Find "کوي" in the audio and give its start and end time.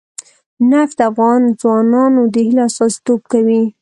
3.31-3.63